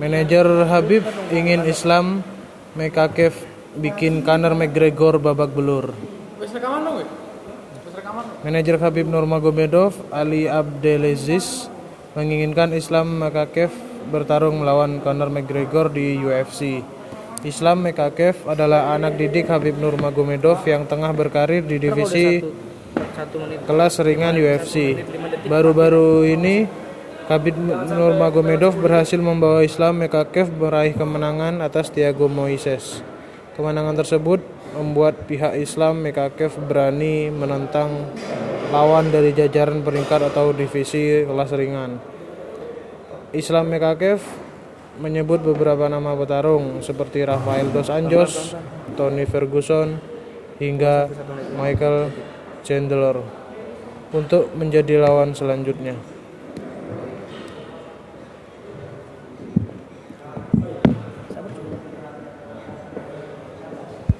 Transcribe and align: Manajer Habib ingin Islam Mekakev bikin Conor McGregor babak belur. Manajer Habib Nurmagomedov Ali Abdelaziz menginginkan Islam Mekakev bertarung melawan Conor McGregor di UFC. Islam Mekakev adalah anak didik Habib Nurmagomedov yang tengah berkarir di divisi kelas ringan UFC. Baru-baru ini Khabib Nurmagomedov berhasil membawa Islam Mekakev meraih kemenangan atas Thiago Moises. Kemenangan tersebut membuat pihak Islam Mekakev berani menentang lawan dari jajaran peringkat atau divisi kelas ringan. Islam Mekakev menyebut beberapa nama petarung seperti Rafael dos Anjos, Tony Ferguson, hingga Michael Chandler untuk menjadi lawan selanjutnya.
Manajer 0.00 0.48
Habib 0.64 1.04
ingin 1.28 1.68
Islam 1.68 2.24
Mekakev 2.72 3.36
bikin 3.76 4.24
Conor 4.24 4.56
McGregor 4.56 5.20
babak 5.20 5.52
belur. 5.52 5.92
Manajer 8.40 8.80
Habib 8.80 9.04
Nurmagomedov 9.04 9.92
Ali 10.08 10.48
Abdelaziz 10.48 11.68
menginginkan 12.16 12.72
Islam 12.72 13.20
Mekakev 13.20 13.68
bertarung 14.08 14.64
melawan 14.64 15.04
Conor 15.04 15.28
McGregor 15.28 15.92
di 15.92 16.16
UFC. 16.16 16.80
Islam 17.44 17.84
Mekakev 17.84 18.48
adalah 18.48 18.96
anak 18.96 19.20
didik 19.20 19.52
Habib 19.52 19.76
Nurmagomedov 19.76 20.64
yang 20.64 20.88
tengah 20.88 21.12
berkarir 21.12 21.60
di 21.60 21.76
divisi 21.76 22.40
kelas 23.68 24.00
ringan 24.00 24.36
UFC. 24.40 24.96
Baru-baru 25.44 26.24
ini 26.24 26.79
Khabib 27.30 27.54
Nurmagomedov 27.62 28.74
berhasil 28.82 29.14
membawa 29.22 29.62
Islam 29.62 30.02
Mekakev 30.02 30.50
meraih 30.50 30.98
kemenangan 30.98 31.62
atas 31.62 31.86
Thiago 31.86 32.26
Moises. 32.26 33.06
Kemenangan 33.54 34.02
tersebut 34.02 34.42
membuat 34.74 35.30
pihak 35.30 35.54
Islam 35.54 36.02
Mekakev 36.02 36.58
berani 36.66 37.30
menentang 37.30 38.10
lawan 38.74 39.14
dari 39.14 39.30
jajaran 39.30 39.78
peringkat 39.86 40.26
atau 40.26 40.50
divisi 40.50 41.22
kelas 41.22 41.54
ringan. 41.54 42.02
Islam 43.30 43.70
Mekakev 43.70 44.18
menyebut 44.98 45.46
beberapa 45.46 45.86
nama 45.86 46.18
petarung 46.18 46.82
seperti 46.82 47.22
Rafael 47.22 47.70
dos 47.70 47.94
Anjos, 47.94 48.58
Tony 48.98 49.22
Ferguson, 49.22 50.02
hingga 50.58 51.06
Michael 51.54 52.10
Chandler 52.66 53.22
untuk 54.10 54.50
menjadi 54.58 54.98
lawan 54.98 55.30
selanjutnya. 55.30 56.18